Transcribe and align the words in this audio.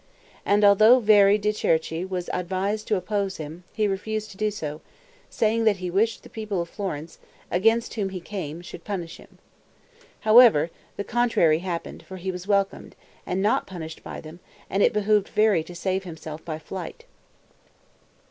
And 0.47 0.65
although 0.65 0.99
Veri 0.99 1.37
de 1.37 1.53
Cerchi 1.53 2.03
was 2.09 2.27
advised 2.33 2.87
to 2.87 2.95
oppose 2.95 3.37
him, 3.37 3.65
he 3.71 3.87
refused 3.87 4.31
to 4.31 4.37
do 4.37 4.49
so, 4.49 4.81
saying 5.29 5.63
that 5.65 5.77
he 5.77 5.91
wished 5.91 6.23
the 6.23 6.27
people 6.29 6.59
of 6.59 6.69
Florence, 6.69 7.19
against 7.51 7.93
whom 7.93 8.09
he 8.09 8.19
came, 8.19 8.61
should 8.61 8.83
punish 8.83 9.17
him. 9.17 9.37
However, 10.21 10.71
the 10.95 11.03
contrary 11.03 11.59
happened, 11.59 12.01
for 12.01 12.17
he 12.17 12.31
was 12.31 12.47
welcomed, 12.47 12.95
not 13.27 13.67
punished 13.67 14.01
by 14.03 14.19
them; 14.21 14.39
and 14.71 14.81
it 14.81 14.91
behooved 14.91 15.27
Veri 15.27 15.63
to 15.65 15.75
save 15.75 16.03
himself 16.03 16.43
by 16.43 16.57
flight. 16.57 17.05